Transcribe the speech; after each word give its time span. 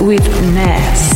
only 0.00 0.16
live 0.16 0.24
trance 0.24 0.34
with 0.34 0.54
Ness. 0.54 1.13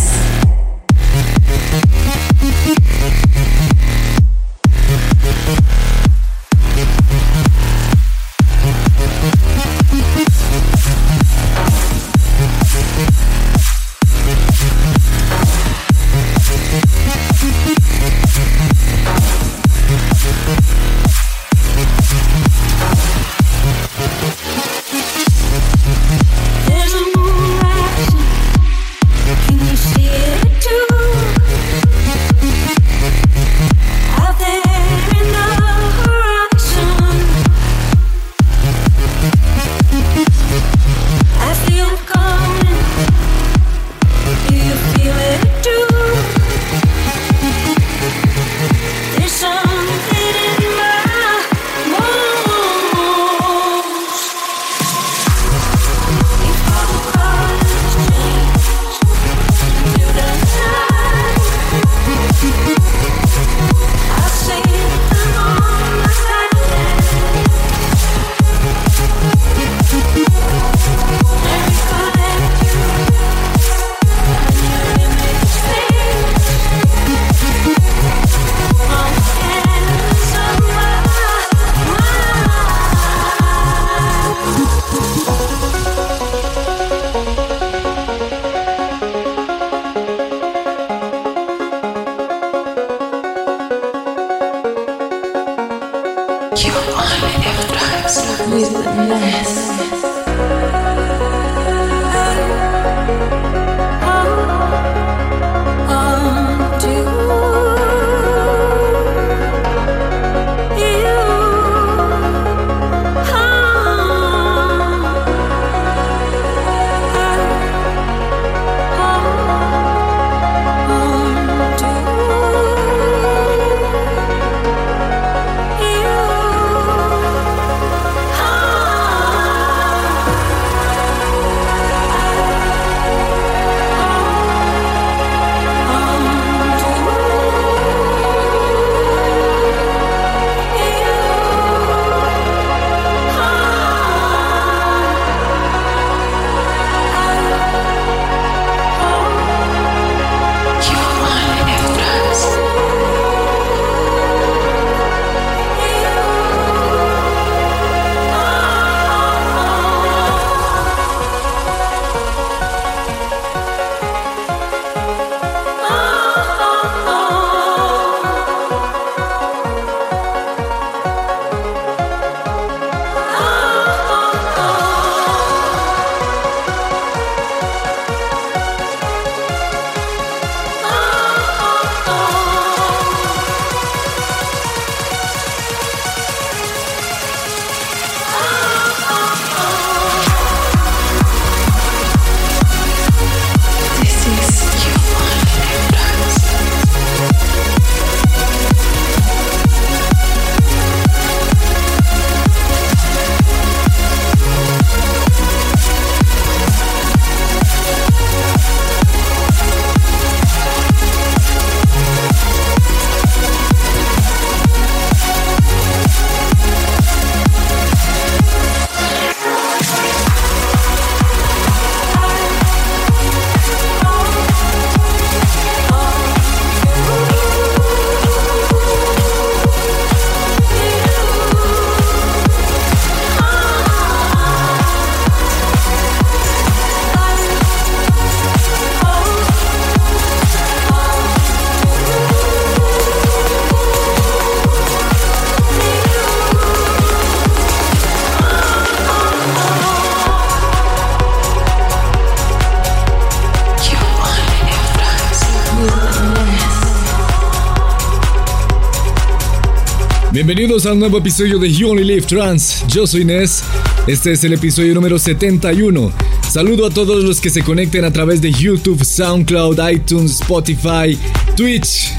Bienvenidos 260.58 260.86
a 260.86 260.92
un 260.92 260.98
nuevo 260.98 261.18
episodio 261.18 261.56
de 261.60 261.72
You 261.72 261.90
Only 261.90 262.02
Live 262.02 262.22
Trans. 262.22 262.84
Yo 262.88 263.06
soy 263.06 263.20
Inés. 263.20 263.62
Este 264.08 264.32
es 264.32 264.42
el 264.42 264.54
episodio 264.54 264.92
número 264.92 265.16
71. 265.16 266.10
Saludo 266.50 266.86
a 266.86 266.90
todos 266.90 267.22
los 267.22 267.40
que 267.40 267.48
se 267.48 267.62
conecten 267.62 268.04
a 268.04 268.12
través 268.12 268.42
de 268.42 268.50
YouTube, 268.50 269.04
SoundCloud, 269.04 269.78
iTunes, 269.88 270.40
Spotify, 270.40 271.16
Twitch. 271.56 272.10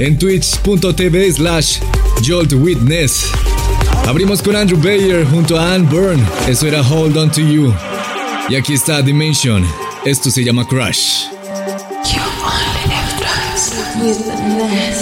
En 0.00 0.18
twitch.tv 0.18 1.32
slash 1.32 1.78
JoltWitness. 2.22 3.24
Abrimos 4.06 4.42
con 4.42 4.54
Andrew 4.54 4.78
Bayer 4.78 5.24
junto 5.24 5.58
a 5.58 5.72
Anne 5.72 5.88
Byrne. 5.90 6.22
Eso 6.46 6.66
era 6.66 6.82
Hold 6.82 7.16
On 7.16 7.32
To 7.32 7.40
You. 7.40 7.72
Y 8.50 8.56
aquí 8.56 8.74
está 8.74 9.00
Dimension. 9.00 9.64
Esto 10.04 10.30
se 10.30 10.44
llama 10.44 10.66
Crush. 10.68 11.22
You 12.04 12.20
only 12.44 12.84
live 12.86 13.16
trans. 13.18 14.97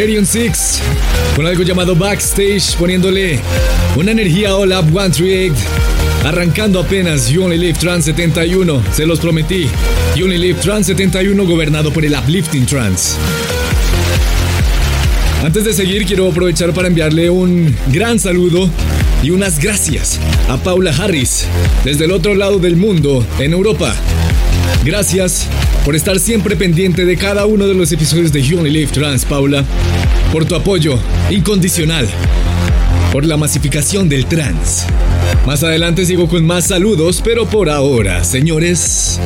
Radiant 0.00 0.26
6 0.26 0.80
con 1.36 1.46
algo 1.46 1.62
llamado 1.62 1.94
Backstage, 1.94 2.74
poniéndole 2.78 3.38
una 3.96 4.12
energía 4.12 4.56
All 4.56 4.72
Up 4.72 4.86
138. 4.86 5.54
Arrancando 6.24 6.80
apenas 6.80 7.28
You 7.28 7.44
Only 7.44 7.58
Live 7.58 7.78
Trans 7.78 8.06
71, 8.06 8.82
se 8.94 9.04
los 9.04 9.20
prometí. 9.20 9.68
You 10.16 10.24
Only 10.24 10.38
Live 10.38 10.60
Trans 10.60 10.86
71 10.86 11.44
gobernado 11.44 11.92
por 11.92 12.02
el 12.06 12.14
Uplifting 12.14 12.64
Trans. 12.64 13.16
Antes 15.44 15.64
de 15.64 15.74
seguir, 15.74 16.06
quiero 16.06 16.30
aprovechar 16.30 16.72
para 16.72 16.88
enviarle 16.88 17.28
un 17.28 17.76
gran 17.88 18.18
saludo 18.18 18.70
y 19.22 19.32
unas 19.32 19.58
gracias 19.58 20.18
a 20.48 20.56
Paula 20.56 20.94
Harris, 20.98 21.44
desde 21.84 22.06
el 22.06 22.12
otro 22.12 22.34
lado 22.34 22.58
del 22.58 22.76
mundo, 22.76 23.26
en 23.38 23.52
Europa. 23.52 23.94
Gracias 24.82 25.46
por 25.84 25.96
estar 25.96 26.18
siempre 26.18 26.56
pendiente 26.56 27.04
de 27.04 27.16
cada 27.16 27.46
uno 27.46 27.66
de 27.66 27.74
los 27.74 27.90
episodios 27.92 28.32
de 28.32 28.42
You 28.42 28.58
Only 28.58 28.70
Live 28.70 28.92
Trans, 28.92 29.24
Paula, 29.24 29.64
por 30.32 30.44
tu 30.44 30.54
apoyo 30.54 30.98
incondicional, 31.30 32.08
por 33.12 33.24
la 33.24 33.36
masificación 33.36 34.08
del 34.08 34.26
trans. 34.26 34.86
Más 35.46 35.62
adelante 35.62 36.04
sigo 36.04 36.28
con 36.28 36.46
más 36.46 36.66
saludos, 36.66 37.20
pero 37.24 37.46
por 37.46 37.70
ahora, 37.70 38.24
señores, 38.24 39.18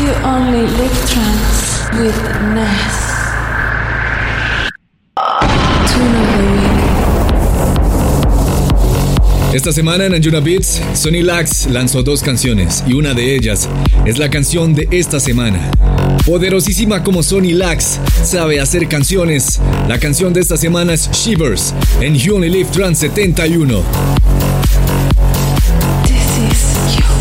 You 0.00 0.10
only 0.24 0.62
live 0.62 1.06
trance 1.06 1.88
with 1.98 2.14
Ness. 2.54 3.03
Esta 9.54 9.70
semana 9.70 10.04
en 10.04 10.14
Anjuna 10.14 10.40
Beats, 10.40 10.82
Sony 10.94 11.22
Lax 11.22 11.68
lanzó 11.70 12.02
dos 12.02 12.24
canciones 12.24 12.82
y 12.88 12.94
una 12.94 13.14
de 13.14 13.36
ellas 13.36 13.68
es 14.04 14.18
la 14.18 14.28
canción 14.28 14.74
de 14.74 14.88
esta 14.90 15.20
semana. 15.20 15.70
Poderosísima 16.26 17.04
como 17.04 17.22
Sony 17.22 17.52
Lax 17.52 18.00
sabe 18.24 18.60
hacer 18.60 18.88
canciones, 18.88 19.60
la 19.86 20.00
canción 20.00 20.32
de 20.32 20.40
esta 20.40 20.56
semana 20.56 20.94
es 20.94 21.08
Shivers 21.12 21.72
en 22.00 22.16
You 22.16 22.34
Only 22.34 22.64
Trans 22.64 22.98
71. 22.98 23.84
This 26.02 26.36
is 26.50 26.96
your 26.96 27.14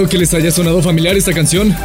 es 0.00 0.06
nada 0.06 0.08
raro 0.08 0.08
que 0.08 0.18
les 0.18 0.32
haya 0.34 0.50
sonado 0.50 0.82
familiar 0.82 1.16
esta 1.16 1.32
canción. 1.32 1.76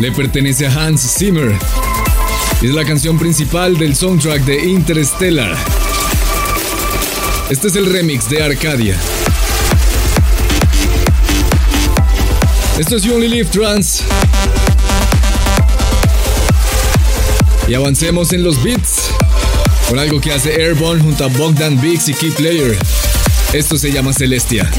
Le 0.00 0.12
pertenece 0.12 0.66
a 0.66 0.72
Hans 0.72 1.16
Zimmer. 1.18 1.52
Es 2.62 2.70
la 2.70 2.84
canción 2.84 3.18
principal 3.18 3.76
del 3.76 3.94
soundtrack 3.94 4.44
de 4.44 4.64
Interstellar. 4.64 5.54
Este 7.50 7.68
es 7.68 7.76
el 7.76 7.92
remix 7.92 8.28
de 8.30 8.42
Arcadia. 8.42 8.96
Esto 12.78 12.96
es 12.96 13.02
You 13.02 13.14
Only 13.14 13.28
Live 13.28 13.50
Trans. 13.50 14.02
Y 17.68 17.74
avancemos 17.74 18.32
en 18.32 18.42
los 18.42 18.62
beats 18.62 19.03
con 19.88 19.98
algo 19.98 20.20
que 20.20 20.32
hace 20.32 20.54
Airborne 20.54 21.02
junto 21.02 21.24
a 21.24 21.28
Bogdan 21.28 21.80
Biggs 21.80 22.08
y 22.08 22.14
Key 22.14 22.30
Player. 22.30 22.76
Esto 23.52 23.76
se 23.76 23.92
llama 23.92 24.12
Celestia. 24.12 24.70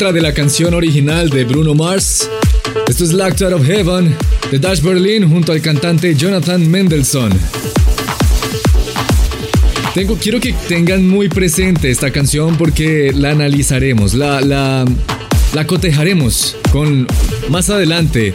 De 0.00 0.22
la 0.22 0.32
canción 0.32 0.72
original 0.72 1.28
de 1.28 1.44
Bruno 1.44 1.74
Mars, 1.74 2.28
esto 2.88 3.04
es 3.04 3.12
Locked 3.12 3.44
Out 3.44 3.52
of 3.52 3.66
Heaven 3.66 4.16
de 4.50 4.58
Dash 4.58 4.80
Berlin 4.80 5.28
junto 5.28 5.52
al 5.52 5.60
cantante 5.60 6.14
Jonathan 6.14 6.68
Mendelssohn. 6.70 7.30
Tengo, 9.94 10.16
quiero 10.16 10.40
que 10.40 10.54
tengan 10.68 11.06
muy 11.06 11.28
presente 11.28 11.90
esta 11.90 12.10
canción 12.10 12.56
porque 12.56 13.12
la 13.14 13.32
analizaremos, 13.32 14.14
la, 14.14 14.40
la, 14.40 14.86
la 15.52 15.66
cotejaremos 15.66 16.56
con 16.72 17.06
más 17.50 17.68
adelante. 17.68 18.34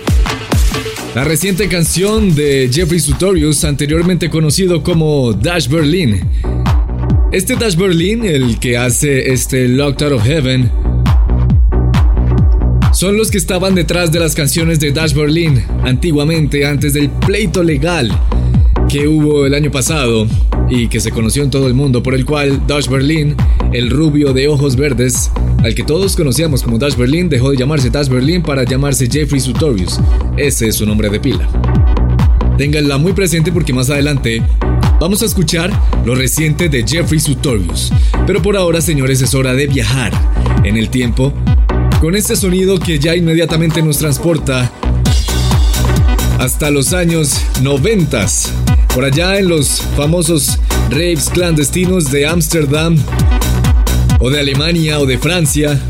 La 1.16 1.24
reciente 1.24 1.68
canción 1.68 2.36
de 2.36 2.70
Jeffrey 2.72 3.00
Sutorius, 3.00 3.64
anteriormente 3.64 4.30
conocido 4.30 4.84
como 4.84 5.34
Dash 5.34 5.68
Berlin. 5.68 6.22
Este 7.32 7.56
Dash 7.56 7.76
Berlin, 7.76 8.24
el 8.24 8.60
que 8.60 8.78
hace 8.78 9.34
este 9.34 9.68
Locked 9.68 10.06
Out 10.06 10.14
of 10.14 10.24
Heaven, 10.24 10.85
son 12.96 13.18
los 13.18 13.30
que 13.30 13.38
estaban 13.38 13.76
detrás 13.76 14.14
de 14.14 14.22
las 14.22 14.36
canciones 14.36 14.80
de 14.80 14.94
Dash 14.94 15.14
Berlin 15.14 15.62
antiguamente, 15.84 16.66
antes 16.66 16.94
del 16.94 17.10
pleito 17.10 17.62
legal 17.62 18.10
que 18.88 19.10
hubo 19.10 19.46
el 19.46 19.54
año 19.54 19.70
pasado 19.70 20.26
y 20.70 20.88
que 20.88 21.02
se 21.02 21.12
conoció 21.12 21.44
en 21.44 21.50
todo 21.50 21.68
el 21.68 21.74
mundo, 21.74 22.02
por 22.02 22.16
el 22.16 22.26
cual 22.26 22.66
Dash 22.68 22.88
Berlin, 22.88 23.36
el 23.74 23.90
rubio 23.90 24.32
de 24.32 24.48
ojos 24.48 24.78
verdes, 24.78 25.30
al 25.62 25.76
que 25.76 25.84
todos 25.84 26.16
conocíamos 26.16 26.64
como 26.64 26.78
Dash 26.78 26.96
Berlin, 26.96 27.28
dejó 27.28 27.52
de 27.52 27.58
llamarse 27.58 27.90
Dash 27.90 28.08
Berlin 28.08 28.42
para 28.42 28.64
llamarse 28.64 29.10
Jeffrey 29.12 29.42
Sutorius. 29.42 30.00
Ese 30.38 30.70
es 30.70 30.78
su 30.78 30.86
nombre 30.86 31.10
de 31.10 31.20
pila. 31.20 31.50
Ténganla 32.58 32.98
muy 32.98 33.12
presente 33.12 33.52
porque 33.52 33.74
más 33.74 33.90
adelante 33.90 34.42
vamos 35.02 35.22
a 35.22 35.26
escuchar 35.26 35.70
lo 36.06 36.16
reciente 36.16 36.70
de 36.70 36.86
Jeffrey 36.88 37.20
Sutorius. 37.20 37.92
Pero 38.26 38.42
por 38.42 38.56
ahora, 38.56 38.80
señores, 38.80 39.22
es 39.22 39.34
hora 39.34 39.54
de 39.54 39.68
viajar 39.68 40.14
en 40.64 40.78
el 40.78 40.90
tiempo 40.90 41.34
con 42.06 42.16
este 42.16 42.36
sonido 42.36 42.78
que 42.80 43.00
ya 43.00 43.16
inmediatamente 43.16 43.82
nos 43.82 43.98
transporta 43.98 44.72
hasta 46.38 46.70
los 46.70 46.94
años 46.94 47.42
90, 47.64 48.28
por 48.94 49.06
allá 49.06 49.40
en 49.40 49.48
los 49.48 49.82
famosos 49.98 50.60
raves 50.92 51.32
clandestinos 51.32 52.12
de 52.12 52.28
Ámsterdam, 52.28 52.96
o 54.20 54.30
de 54.30 54.40
Alemania, 54.40 55.00
o 55.00 55.08
de 55.08 55.18
Francia. 55.18 55.82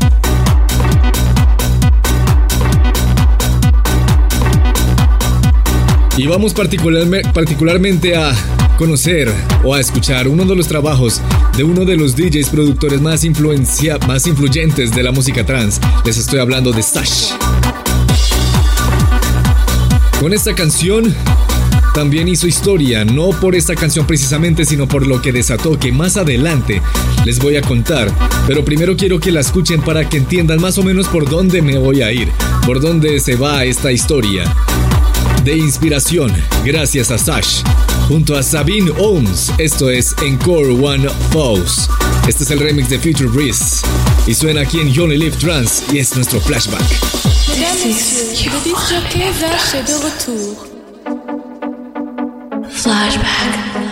Y 6.16 6.26
vamos 6.26 6.54
particularme- 6.54 7.30
particularmente 7.34 8.16
a 8.16 8.32
conocer 8.78 9.30
o 9.64 9.74
a 9.74 9.80
escuchar 9.80 10.28
uno 10.28 10.46
de 10.46 10.56
los 10.56 10.66
trabajos 10.66 11.20
de 11.56 11.64
uno 11.64 11.86
de 11.86 11.96
los 11.96 12.14
DJs 12.14 12.50
productores 12.50 13.00
más, 13.00 13.24
influencia, 13.24 13.98
más 14.06 14.26
influyentes 14.26 14.94
de 14.94 15.02
la 15.02 15.10
música 15.10 15.44
trance. 15.46 15.80
Les 16.04 16.18
estoy 16.18 16.38
hablando 16.38 16.70
de 16.70 16.82
Stash. 16.82 17.30
Con 20.20 20.34
esta 20.34 20.54
canción 20.54 21.14
también 21.94 22.28
hizo 22.28 22.46
historia, 22.46 23.06
no 23.06 23.30
por 23.30 23.54
esta 23.54 23.74
canción 23.74 24.06
precisamente, 24.06 24.66
sino 24.66 24.86
por 24.86 25.06
lo 25.06 25.22
que 25.22 25.32
desató 25.32 25.78
que 25.78 25.92
más 25.92 26.18
adelante 26.18 26.82
les 27.24 27.38
voy 27.38 27.56
a 27.56 27.62
contar. 27.62 28.12
Pero 28.46 28.62
primero 28.62 28.94
quiero 28.96 29.18
que 29.18 29.32
la 29.32 29.40
escuchen 29.40 29.80
para 29.80 30.06
que 30.06 30.18
entiendan 30.18 30.60
más 30.60 30.76
o 30.76 30.82
menos 30.82 31.08
por 31.08 31.28
dónde 31.28 31.62
me 31.62 31.78
voy 31.78 32.02
a 32.02 32.12
ir, 32.12 32.28
por 32.66 32.80
dónde 32.80 33.18
se 33.18 33.36
va 33.36 33.64
esta 33.64 33.92
historia. 33.92 34.44
De 35.46 35.56
inspiración, 35.56 36.34
gracias 36.64 37.12
a 37.12 37.18
Sash. 37.18 37.62
Junto 38.08 38.36
a 38.36 38.42
Sabine 38.42 38.90
Ohms, 38.98 39.52
esto 39.58 39.88
es 39.88 40.12
Encore 40.20 40.72
One 40.72 41.06
Pose. 41.30 41.88
Este 42.26 42.42
es 42.42 42.50
el 42.50 42.58
remix 42.58 42.88
de 42.88 42.98
Future 42.98 43.28
Breeze. 43.28 43.86
Y 44.26 44.34
suena 44.34 44.62
aquí 44.62 44.80
en 44.80 44.92
You 44.92 45.04
Only 45.04 45.18
Live 45.18 45.36
Trance 45.36 45.84
y 45.92 45.98
es 45.98 46.16
nuestro 46.16 46.40
flashback. 46.40 46.82
De 49.86 49.98
retour. 50.02 50.56
Flashback. 52.68 53.85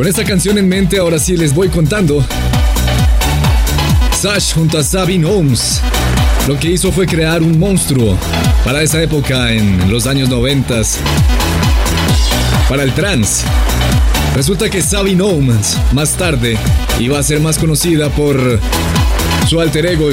Con 0.00 0.08
esta 0.08 0.24
canción 0.24 0.56
en 0.56 0.66
mente, 0.66 0.96
ahora 0.96 1.18
sí 1.18 1.36
les 1.36 1.52
voy 1.52 1.68
contando. 1.68 2.24
Sash 4.18 4.54
junto 4.54 4.78
a 4.78 4.82
Sabine 4.82 5.26
Holmes 5.26 5.82
lo 6.48 6.58
que 6.58 6.70
hizo 6.70 6.90
fue 6.90 7.06
crear 7.06 7.42
un 7.42 7.58
monstruo 7.58 8.16
para 8.64 8.80
esa 8.80 9.02
época 9.02 9.52
en 9.52 9.90
los 9.90 10.06
años 10.06 10.30
90 10.30 10.80
para 12.66 12.82
el 12.82 12.94
trance. 12.94 13.44
Resulta 14.34 14.70
que 14.70 14.80
Sabine 14.80 15.22
Holmes 15.22 15.76
más 15.92 16.12
tarde 16.12 16.56
iba 16.98 17.18
a 17.18 17.22
ser 17.22 17.40
más 17.40 17.58
conocida 17.58 18.08
por 18.08 18.58
su 19.50 19.60
alter 19.60 19.84
ego 19.84 20.08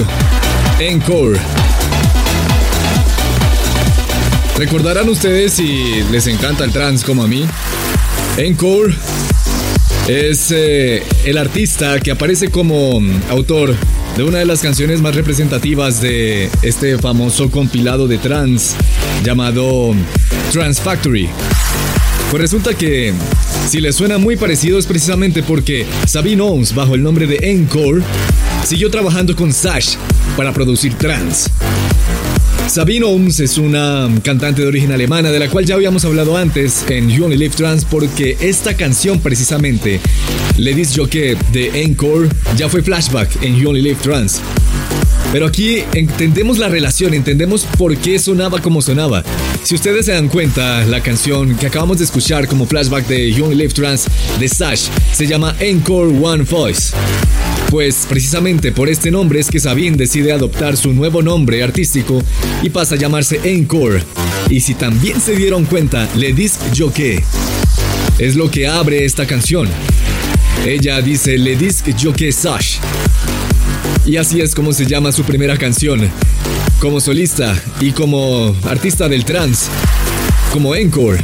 Encore. 0.79 1.39
Recordarán 4.57 5.07
ustedes 5.07 5.53
si 5.53 6.03
les 6.11 6.27
encanta 6.27 6.65
el 6.65 6.73
trance 6.73 7.05
como 7.05 7.23
a 7.23 7.27
mí. 7.29 7.45
Encore 8.35 8.93
es 10.07 10.51
eh, 10.51 11.03
el 11.25 11.37
artista 11.37 11.99
que 11.99 12.11
aparece 12.11 12.49
como 12.49 13.01
autor 13.29 13.75
de 14.15 14.23
una 14.23 14.39
de 14.39 14.45
las 14.45 14.61
canciones 14.61 15.01
más 15.01 15.15
representativas 15.15 16.01
de 16.01 16.49
este 16.61 16.97
famoso 16.97 17.51
compilado 17.51 18.07
de 18.07 18.17
trance 18.17 18.75
llamado 19.23 19.93
Trance 20.51 20.81
Factory. 20.81 21.29
Pues 22.31 22.41
resulta 22.41 22.73
que 22.73 23.13
si 23.67 23.81
le 23.81 23.91
suena 23.91 24.17
muy 24.17 24.37
parecido 24.37 24.79
es 24.79 24.85
precisamente 24.85 25.43
porque 25.43 25.85
Sabine 26.05 26.41
Owens, 26.41 26.73
bajo 26.73 26.95
el 26.95 27.03
nombre 27.03 27.27
de 27.27 27.39
Encore, 27.51 28.01
siguió 28.63 28.89
trabajando 28.89 29.35
con 29.35 29.51
Sash 29.51 29.95
para 30.35 30.53
producir 30.53 30.93
trance. 30.95 31.49
Sabine 32.67 33.05
Ohms 33.05 33.39
es 33.39 33.57
una 33.57 34.09
cantante 34.23 34.61
de 34.61 34.67
origen 34.67 34.91
alemana 34.91 35.31
de 35.31 35.39
la 35.39 35.49
cual 35.49 35.65
ya 35.65 35.75
habíamos 35.75 36.03
hablado 36.03 36.35
antes 36.35 36.83
en 36.89 37.09
You 37.09 37.25
Only 37.25 37.37
Live 37.37 37.55
Trans 37.55 37.85
porque 37.85 38.37
esta 38.41 38.75
canción 38.75 39.19
precisamente, 39.21 40.01
Ladies 40.57 40.93
Jockey 40.95 41.35
de 41.53 41.81
Encore, 41.81 42.29
ya 42.57 42.67
fue 42.67 42.81
flashback 42.81 43.41
en 43.41 43.55
You 43.55 43.69
Only 43.69 43.81
Live 43.81 43.99
Trans. 44.01 44.41
Pero 45.31 45.45
aquí 45.45 45.83
entendemos 45.93 46.57
la 46.57 46.67
relación, 46.67 47.13
entendemos 47.13 47.63
por 47.77 47.95
qué 47.97 48.19
sonaba 48.19 48.61
como 48.61 48.81
sonaba. 48.81 49.23
Si 49.63 49.73
ustedes 49.75 50.05
se 50.05 50.11
dan 50.11 50.27
cuenta, 50.27 50.85
la 50.85 51.01
canción 51.01 51.55
que 51.55 51.67
acabamos 51.67 51.99
de 51.99 52.03
escuchar 52.03 52.47
como 52.47 52.65
flashback 52.65 53.07
de 53.07 53.31
You 53.31 53.45
Only 53.45 53.55
Live 53.55 53.73
Trans 53.73 54.07
de 54.39 54.47
Sash 54.47 54.87
se 55.13 55.25
llama 55.25 55.55
Encore 55.59 56.13
One 56.21 56.43
Voice. 56.43 56.93
Pues 57.69 58.05
precisamente 58.09 58.71
por 58.71 58.87
este 58.87 59.11
nombre 59.11 59.39
es 59.39 59.49
que 59.49 59.59
Sabine 59.59 59.97
decide 59.97 60.31
adoptar 60.31 60.77
su 60.77 60.93
nuevo 60.93 61.21
nombre 61.21 61.63
artístico 61.63 62.23
y 62.63 62.69
pasa 62.69 62.95
a 62.95 62.97
llamarse 62.97 63.39
Encore. 63.43 64.03
Y 64.49 64.61
si 64.61 64.73
también 64.73 65.19
se 65.19 65.35
dieron 65.35 65.65
cuenta, 65.65 66.07
Le 66.15 66.31
Disc 66.31 66.59
Jockey 66.77 67.19
es 68.19 68.35
lo 68.35 68.49
que 68.49 68.67
abre 68.67 69.05
esta 69.05 69.27
canción. 69.27 69.67
Ella 70.65 71.01
dice 71.01 71.37
Le 71.37 71.55
Disc 71.55 71.85
Jockey 72.01 72.31
Sash. 72.31 72.77
Y 74.05 74.17
así 74.17 74.41
es 74.41 74.55
como 74.55 74.73
se 74.73 74.85
llama 74.85 75.11
su 75.11 75.23
primera 75.23 75.57
canción. 75.57 76.09
Como 76.79 76.99
solista 76.99 77.61
y 77.79 77.91
como 77.91 78.55
artista 78.63 79.07
del 79.09 79.25
trance. 79.25 79.69
Como 80.51 80.73
Encore. 80.73 81.21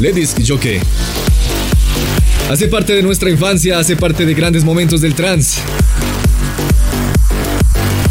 Le 0.00 0.12
Disc 0.12 0.38
Jockey. 0.46 0.80
Hace 2.50 2.68
parte 2.68 2.92
de 2.92 3.02
nuestra 3.02 3.30
infancia, 3.30 3.78
hace 3.78 3.96
parte 3.96 4.26
de 4.26 4.34
grandes 4.34 4.64
momentos 4.64 5.00
del 5.00 5.14
trance. 5.14 5.60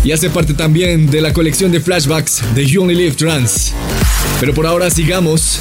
Y 0.03 0.11
hace 0.11 0.29
parte 0.29 0.53
también 0.53 1.09
de 1.09 1.21
la 1.21 1.31
colección 1.31 1.71
de 1.71 1.79
flashbacks 1.79 2.41
de 2.55 2.65
You 2.65 2.81
Only 2.81 2.95
Live 2.95 3.15
Trance. 3.15 3.71
Pero 4.39 4.53
por 4.53 4.65
ahora 4.65 4.89
sigamos 4.89 5.59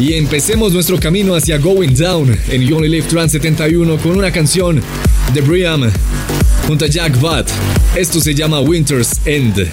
y 0.00 0.14
empecemos 0.14 0.72
nuestro 0.72 0.98
camino 0.98 1.34
hacia 1.34 1.58
Going 1.58 1.94
Down 1.94 2.36
en 2.48 2.62
You 2.62 2.76
Only 2.76 2.88
Live 2.88 3.06
Trance 3.08 3.38
71 3.38 3.98
con 3.98 4.16
una 4.16 4.32
canción 4.32 4.82
de 5.34 5.40
Briam 5.42 5.90
junto 6.66 6.86
a 6.86 6.88
Jack 6.88 7.20
Butt. 7.20 7.48
Esto 7.94 8.20
se 8.20 8.34
llama 8.34 8.60
Winter's 8.60 9.20
End. 9.24 9.68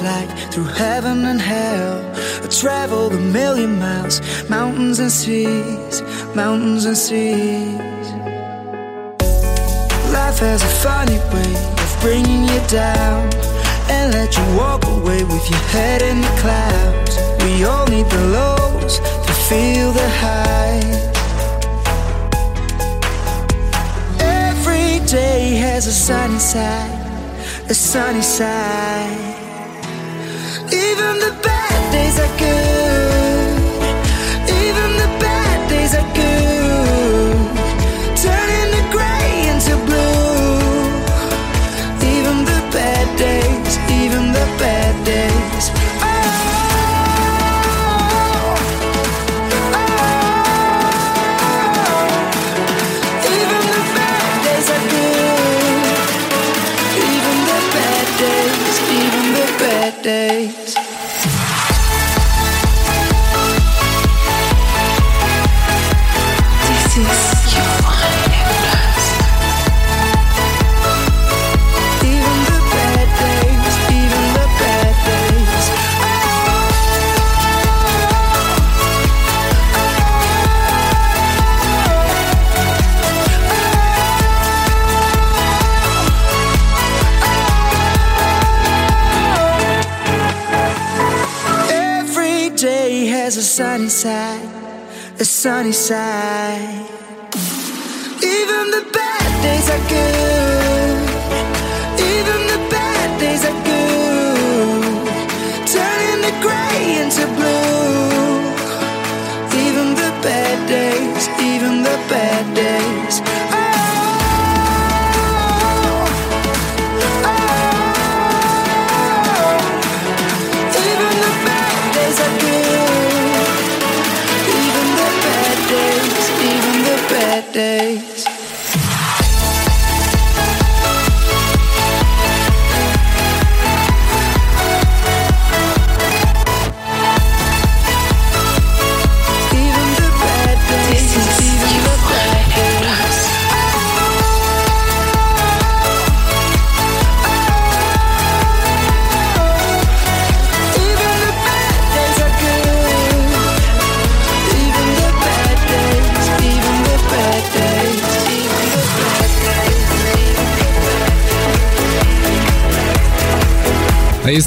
The 0.00 0.06
road 0.06 0.24
of 0.24 0.28
light 0.28 0.52
through 0.52 0.64
heaven 0.64 1.24
and 1.24 1.40
hell. 1.40 1.98
I 2.42 2.48
traveled 2.48 3.12
a 3.14 3.18
million 3.18 3.78
miles, 3.78 4.20
mountains 4.48 4.98
and 4.98 5.10
seas, 5.10 6.02
mountains 6.34 6.84
and 6.84 6.96
seas. 6.96 7.78
Life 10.12 10.38
has 10.40 10.62
a 10.62 10.72
funny 10.82 11.18
way 11.32 11.54
of 11.82 11.98
bringing 12.00 12.44
you 12.44 12.60
down 12.68 13.30
and 13.88 14.12
let 14.12 14.36
you 14.36 14.44
walk 14.56 14.84
away 14.86 15.24
with 15.24 15.50
your 15.50 15.64
head 15.70 16.02
in 16.02 16.20
the 16.20 16.34
clouds. 16.40 17.16
We 17.44 17.64
all 17.64 17.86
need 17.86 18.06
the 18.06 18.24
lows 18.26 18.98
to 18.98 19.32
feel 19.48 19.92
the 19.92 20.08
highs. 20.22 21.00
Every 24.20 25.04
day 25.06 25.56
has 25.56 25.86
a 25.86 25.92
sunny 25.92 26.38
side, 26.38 27.68
a 27.68 27.74
sunny 27.74 28.22
side. 28.22 29.29
A 95.70 96.09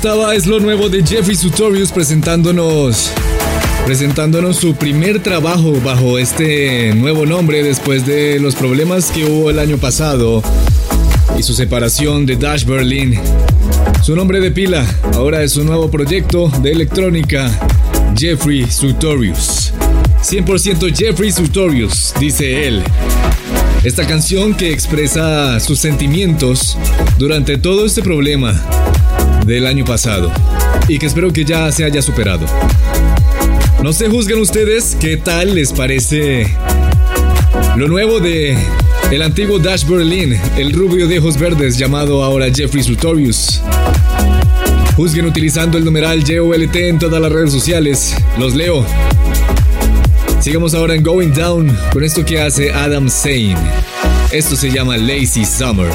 estaba, 0.04 0.36
es 0.36 0.47
lo 0.47 0.60
nuevo 0.60 0.89
de 0.89 1.01
Jeffrey 1.01 1.34
Sutorius 1.34 1.93
presentándonos 1.93 3.10
presentándonos 3.86 4.58
su 4.58 4.76
primer 4.76 5.24
trabajo 5.24 5.80
bajo 5.80 6.20
este 6.20 6.93
nuevo 6.93 7.26
nombre 7.26 7.64
después 7.64 8.06
de 8.06 8.38
los 8.38 8.54
problemas 8.56 9.12
que 9.12 9.24
hubo 9.24 9.49
el 9.49 9.60
año 9.60 9.78
pasado 9.78 10.43
y 11.39 11.43
su 11.43 11.54
separación 11.54 12.26
de 12.26 12.36
Dash 12.36 12.66
Berlin. 12.66 13.18
Su 14.01 14.14
nombre 14.14 14.41
de 14.41 14.51
pila 14.51 14.86
ahora 15.14 15.41
es 15.41 15.54
su 15.54 15.64
nuevo 15.64 15.89
proyecto 15.89 16.51
de 16.62 16.74
electrónica, 16.74 17.49
Jeffrey 18.14 18.70
Sutorius. 18.70 19.72
100% 20.22 20.93
Jeffrey 20.93 21.32
Sutorius, 21.32 22.14
dice 22.20 22.68
él. 22.68 22.84
Esta 23.86 24.06
canción 24.06 24.54
que 24.54 24.74
expresa 24.74 25.62
sus 25.62 25.80
sentimientos 25.80 26.78
durante 27.18 27.58
todo 27.58 27.86
este 27.86 28.01
problema 28.01 28.82
del 29.46 29.68
año 29.68 29.86
pasado 29.86 30.32
y 30.88 31.00
que 31.00 31.06
espero 31.06 31.32
que 31.32 31.46
ya 31.46 31.72
se 31.72 31.84
haya 31.84 32.02
superado. 32.02 32.46
No 33.84 33.94
se 33.94 34.10
juzguen 34.10 34.39
ustedes 34.39 34.98
qué 35.00 35.18
tal 35.18 35.56
les 35.56 35.74
parece 35.74 36.48
lo 37.76 37.88
nuevo 37.88 38.20
de 38.20 38.58
el 39.12 39.22
antiguo 39.22 39.60
Dash 39.60 39.86
Berlin, 39.86 40.39
el 40.58 40.74
rubio 40.74 41.08
de 41.08 41.20
ojos 41.20 41.38
verdes 41.38 41.78
llamado 41.78 42.24
ahora 42.24 42.48
Jeffrey 42.54 42.84
Sutorius. 42.84 43.62
Juzguen 44.96 45.26
utilizando 45.26 45.78
el 45.78 45.86
numeral 45.86 46.24
JOLT 46.24 46.76
en 46.76 47.00
todas 47.00 47.22
las 47.22 47.32
redes 47.32 47.52
sociales. 47.52 48.16
Los 48.38 48.54
leo. 48.54 48.86
Sigamos 50.39 50.74
ahora 50.74 50.94
en 50.94 51.04
Going 51.04 51.32
Down 51.34 51.76
con 51.91 52.04
esto 52.04 52.24
que 52.24 52.41
hace 52.41 52.72
Adam 52.72 53.10
Sane. 53.10 53.58
Esto 54.32 54.56
se 54.56 54.72
llama 54.72 54.98
Lazy 54.98 55.46
Summer. 55.46 55.89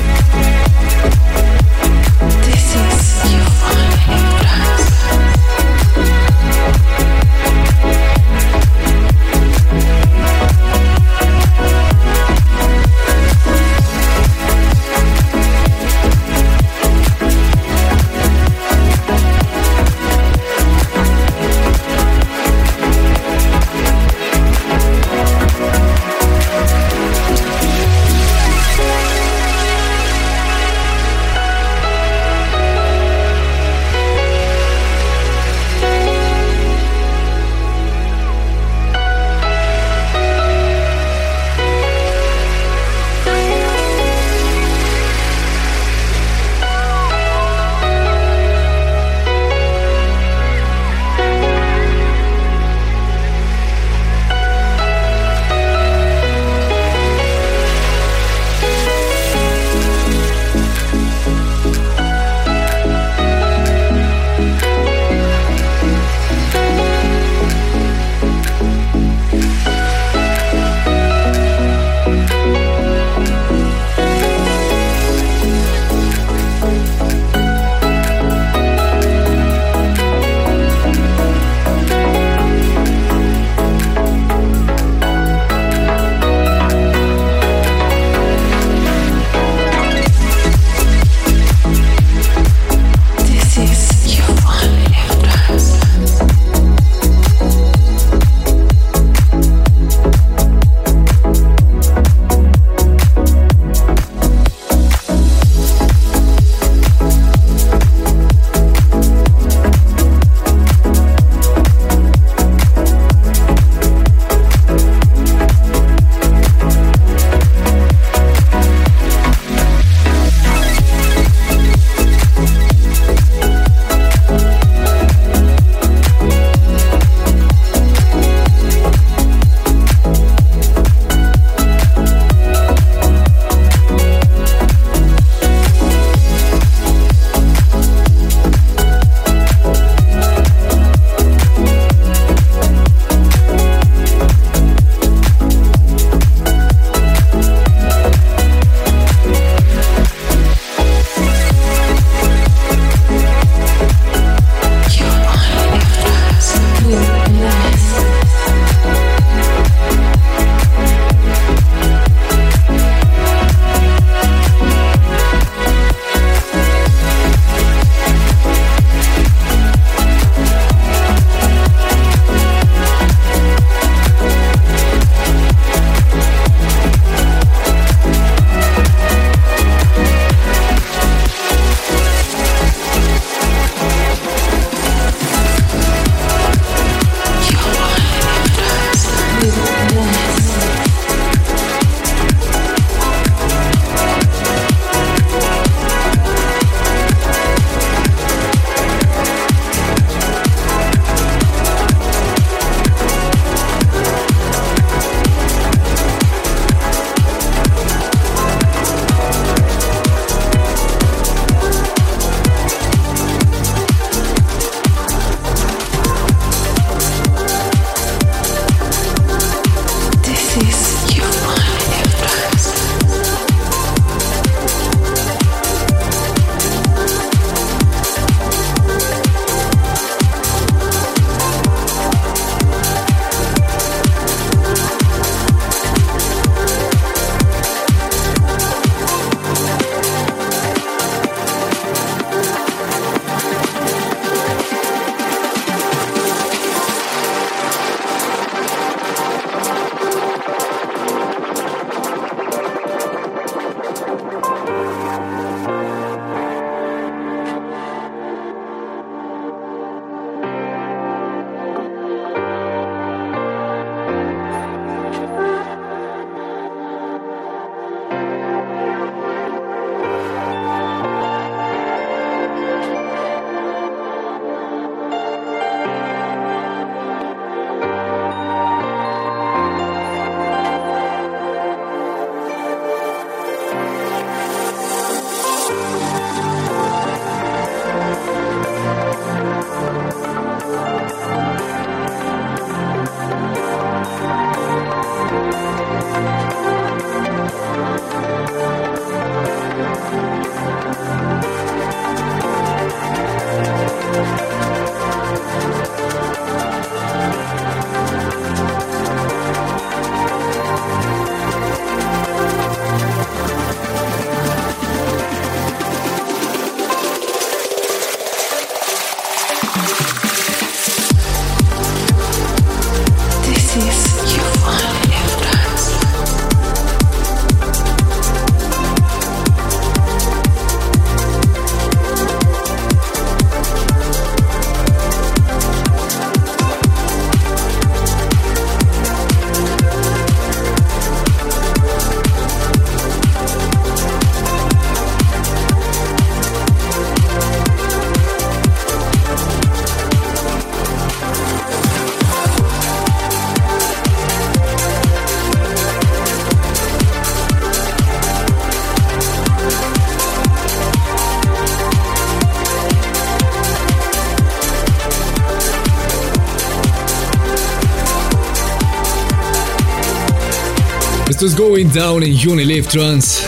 Esto 371.39 371.47
es 371.47 371.57
Going 371.57 371.93
Down 371.93 372.25
en 372.25 372.49
Unilever 372.49 372.85
Trans. 372.85 373.45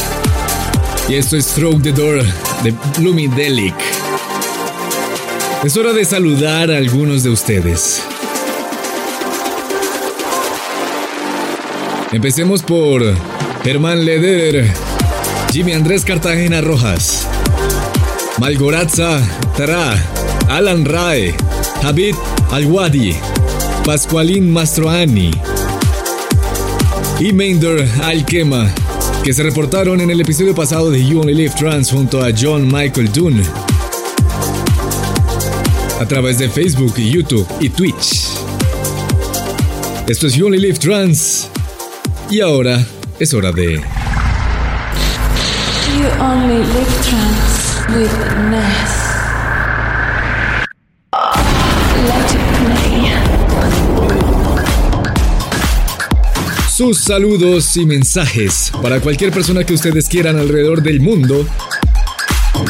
Y 1.09 1.17
esto 1.17 1.37
es 1.37 1.47
Stroke 1.47 1.83
the 1.83 1.91
Door 1.91 2.23
de 2.63 2.73
Blumidelic. 2.97 3.75
Es 5.65 5.77
hora 5.77 5.93
de 5.93 6.05
saludar 6.05 6.71
a 6.71 6.77
algunos 6.77 7.25
de 7.25 7.31
ustedes. 7.31 8.01
Empecemos 12.13 12.63
por 12.63 13.03
Germán 13.65 14.05
Leder, 14.05 14.73
Jimmy 15.53 15.73
Andrés 15.73 16.05
Cartagena 16.05 16.61
Rojas, 16.61 17.27
Malgorazza 18.39 19.21
Tara, 19.57 20.01
Alan 20.49 20.85
Rae, 20.85 21.35
Habib 21.83 22.15
Alwadi, 22.53 23.17
Pascualín 23.85 24.53
Mastroani 24.53 25.33
y 27.21 27.33
Meinder 27.35 27.87
Alquema, 28.03 28.73
que 29.23 29.35
se 29.35 29.43
reportaron 29.43 30.01
en 30.01 30.11
el 30.11 30.23
episodio 30.23 30.55
pasado 30.55 30.91
de 30.91 31.05
You 31.05 31.21
Only 31.21 31.35
Live 31.35 31.55
Trans 31.59 31.91
junto 31.91 32.25
a 32.25 32.31
John 32.37 32.67
Michael 32.67 33.13
Dunn 33.13 33.43
a 36.01 36.07
través 36.07 36.39
de 36.39 36.49
Facebook, 36.49 36.97
YouTube 36.97 37.47
y 37.61 37.69
Twitch. 37.69 38.27
Esto 40.09 40.27
es 40.27 40.35
You 40.35 40.47
Only 40.47 40.61
Live 40.61 40.79
Trans 40.79 41.49
y 42.31 42.41
ahora 42.41 42.83
es 43.19 43.35
hora 43.35 43.53
de 43.53 43.75
You 45.99 46.07
only 46.21 46.59
live 46.59 47.03
trance 47.03 47.87
with 47.95 48.11
sus 56.81 57.01
saludos 57.01 57.77
y 57.77 57.85
mensajes 57.85 58.73
para 58.81 59.03
cualquier 59.03 59.31
persona 59.33 59.65
que 59.65 59.75
ustedes 59.75 60.09
quieran 60.09 60.39
alrededor 60.39 60.83
del 60.83 60.99
mundo. 60.99 61.47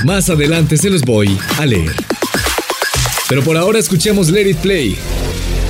Más 0.05 0.29
adelante 0.29 0.77
se 0.77 0.91
los 0.91 1.03
voy 1.03 1.39
a 1.59 1.65
leer. 1.65 1.95
Pero 3.29 3.45
por 3.45 3.57
ahora 3.57 3.79
escuchemos 3.79 4.29
Let 4.29 4.51
It 4.51 4.57
Play. 4.57 4.97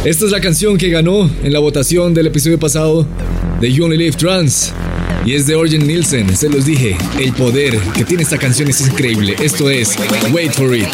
Esta 0.06 0.24
es 0.24 0.30
la 0.30 0.40
canción 0.40 0.78
que 0.78 0.88
ganó 0.88 1.30
en 1.42 1.52
la 1.52 1.58
votación 1.58 2.14
del 2.14 2.28
episodio 2.28 2.58
pasado 2.58 3.06
de 3.60 3.70
You 3.70 3.84
Only 3.84 3.98
Live 3.98 4.16
Trans. 4.16 4.72
Y 5.26 5.34
es 5.34 5.46
de 5.46 5.54
Orgen 5.54 5.86
Nielsen, 5.86 6.34
se 6.34 6.48
los 6.48 6.64
dije, 6.64 6.96
el 7.18 7.34
poder 7.34 7.78
que 7.94 8.06
tiene 8.06 8.22
esta 8.22 8.38
canción 8.38 8.70
es 8.70 8.80
increíble. 8.80 9.36
Esto 9.38 9.68
es 9.68 9.98
Wait 10.32 10.52
for 10.52 10.74
It. 10.74 10.88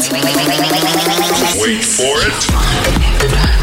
Wait 1.60 1.80
for 1.84 2.18
it. 2.26 3.55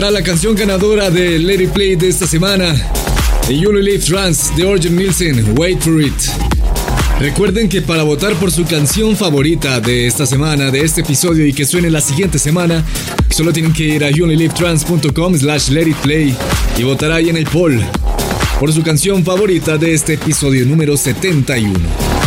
Será 0.00 0.10
la 0.10 0.22
canción 0.22 0.54
ganadora 0.54 1.10
de 1.10 1.36
It 1.36 1.72
Play 1.72 1.94
de 1.94 2.08
esta 2.08 2.26
semana. 2.26 2.74
The 3.46 3.52
Live 3.52 3.98
Trans 3.98 4.50
de 4.56 4.64
Orgen 4.64 4.96
Nielsen, 4.96 5.54
Wait 5.58 5.78
for 5.82 6.00
It. 6.00 6.14
Recuerden 7.18 7.68
que 7.68 7.82
para 7.82 8.02
votar 8.02 8.32
por 8.36 8.50
su 8.50 8.64
canción 8.64 9.14
favorita 9.14 9.78
de 9.78 10.06
esta 10.06 10.24
semana, 10.24 10.70
de 10.70 10.80
este 10.80 11.02
episodio 11.02 11.44
y 11.44 11.52
que 11.52 11.66
suene 11.66 11.90
la 11.90 12.00
siguiente 12.00 12.38
semana, 12.38 12.82
solo 13.28 13.52
tienen 13.52 13.74
que 13.74 13.84
ir 13.84 14.02
a 14.02 14.10
youonlylivetrans.com 14.10 15.36
slash 15.36 15.70
play 16.02 16.34
y 16.78 16.82
votar 16.82 17.12
ahí 17.12 17.28
en 17.28 17.36
el 17.36 17.44
poll 17.44 17.78
por 18.58 18.72
su 18.72 18.82
canción 18.82 19.22
favorita 19.22 19.76
de 19.76 19.92
este 19.92 20.14
episodio 20.14 20.64
número 20.64 20.96
71. 20.96 22.19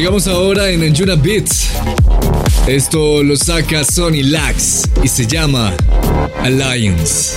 Sigamos 0.00 0.26
ahora 0.28 0.70
en 0.70 0.82
Anjuna 0.82 1.14
Beats. 1.14 1.68
Esto 2.66 3.22
lo 3.22 3.36
saca 3.36 3.84
Sony 3.84 4.22
Lax 4.22 4.88
y 5.02 5.08
se 5.08 5.26
llama 5.26 5.74
Alliance. 6.42 7.36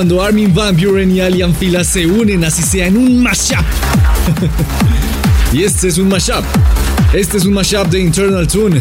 Cuando 0.00 0.22
Armin 0.22 0.54
Van 0.54 0.74
Buren 0.74 1.14
y 1.14 1.20
Alien 1.20 1.54
Fila 1.54 1.84
se 1.84 2.06
unen, 2.06 2.42
así 2.42 2.62
sea 2.62 2.86
en 2.86 2.96
un 2.96 3.22
mashup. 3.22 3.58
y 5.52 5.62
este 5.62 5.88
es 5.88 5.98
un 5.98 6.08
mashup. 6.08 6.42
Este 7.12 7.36
es 7.36 7.44
un 7.44 7.52
mashup 7.52 7.86
de 7.88 8.00
Internal 8.00 8.48
Tune 8.48 8.80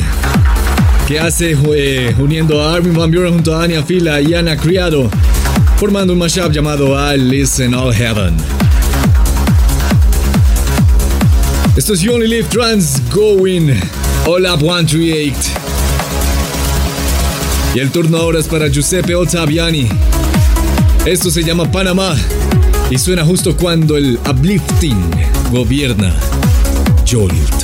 que 1.10 1.20
hace 1.20 1.58
eh, 1.76 2.16
uniendo 2.18 2.64
a 2.64 2.74
Armin 2.74 2.94
Van 2.94 3.12
Buren 3.12 3.34
junto 3.34 3.54
a 3.54 3.64
Anya 3.64 3.84
Fila 3.84 4.22
y 4.22 4.34
Ana 4.34 4.56
Criado, 4.56 5.10
formando 5.76 6.14
un 6.14 6.20
mashup 6.20 6.54
llamado 6.54 6.96
I 7.14 7.18
Listen 7.18 7.74
All 7.74 7.94
Heaven. 7.94 8.38
Esto 11.76 11.96
es 11.96 12.00
You 12.00 12.14
Only 12.14 12.30
Live 12.30 12.48
Trans 12.50 13.02
Going 13.14 13.74
All 14.26 14.46
Up 14.46 14.62
138. 14.62 15.36
Y 17.76 17.80
el 17.80 17.92
turno 17.92 18.20
ahora 18.20 18.40
es 18.40 18.48
para 18.48 18.70
Giuseppe 18.70 19.16
Ottaviani. 19.16 19.90
Esto 21.06 21.32
se 21.32 21.44
llama 21.44 21.72
Panamá 21.72 22.16
y 22.92 22.98
suena 22.98 23.24
justo 23.24 23.56
cuando 23.56 23.98
el 23.98 24.20
uplifting 24.30 25.00
gobierna 25.52 26.14
Jolt. 27.10 27.59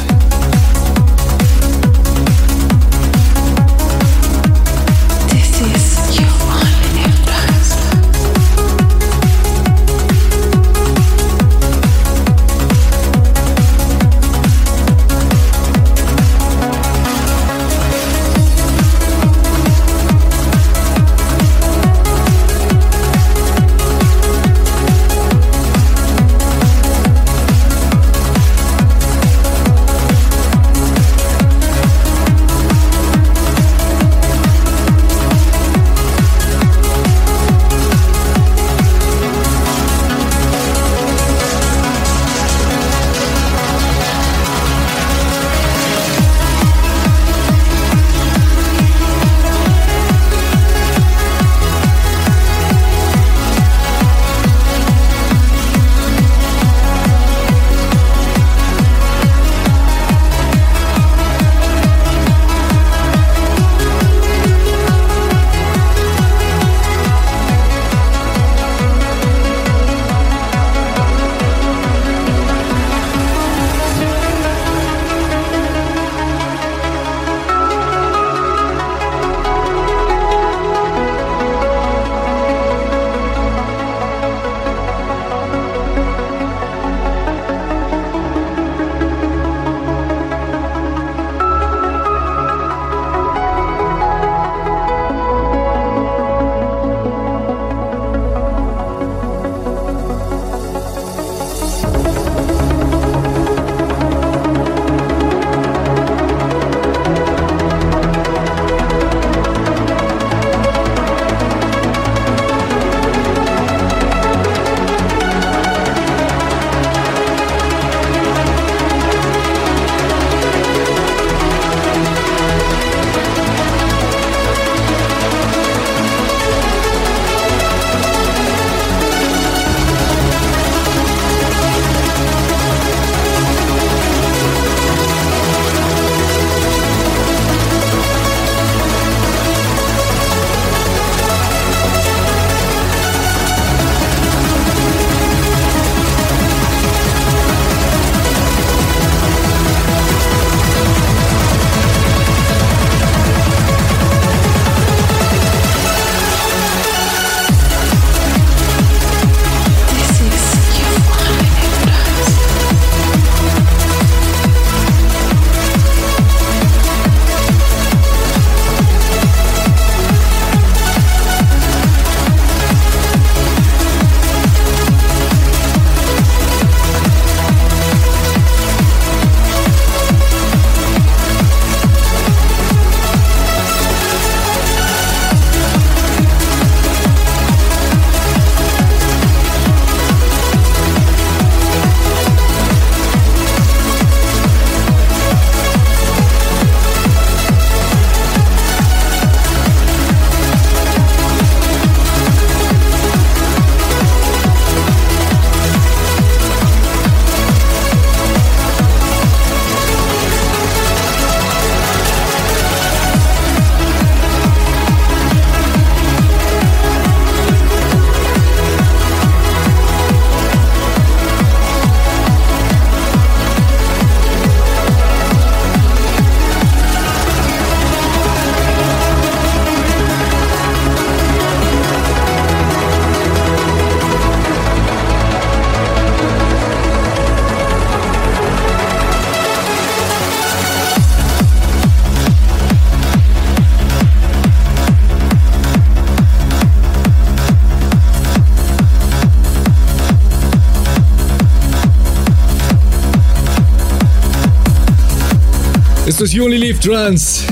You 256.35 256.43
Only 256.43 256.57
Live 256.57 256.79
Trans. 256.79 257.45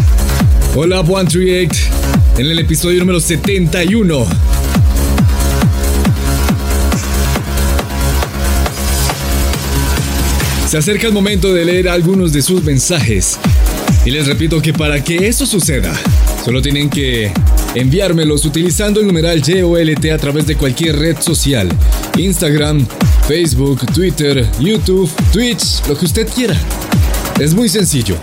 Hola 0.76 1.06
138 1.06 1.86
en 2.38 2.48
el 2.48 2.60
episodio 2.60 3.00
número 3.00 3.22
71. 3.22 4.28
Se 10.68 10.78
acerca 10.78 11.08
el 11.08 11.14
momento 11.14 11.54
de 11.54 11.64
leer 11.64 11.88
algunos 11.88 12.34
de 12.34 12.42
sus 12.42 12.62
mensajes. 12.62 13.40
Y 14.04 14.12
les 14.12 14.28
repito 14.28 14.62
que 14.62 14.74
para 14.74 15.02
que 15.02 15.30
eso 15.30 15.46
suceda, 15.46 15.94
solo 16.44 16.62
tienen 16.62 16.90
que 16.90 17.32
enviármelos 17.76 18.44
utilizando 18.44 19.00
el 19.00 19.08
numeral 19.08 19.42
YOLT 19.42 20.12
a 20.12 20.18
través 20.18 20.46
de 20.46 20.58
cualquier 20.58 20.98
red 20.98 21.22
social. 21.22 21.70
Instagram, 22.18 22.86
Facebook, 23.30 23.86
Twitter, 23.94 24.46
YouTube, 24.60 25.10
Twitch, 25.32 25.88
lo 25.88 25.98
que 25.98 26.04
usted 26.04 26.28
quiera. 26.28 26.60
Es 27.40 27.54
muy 27.54 27.70
sencillo. 27.70 28.18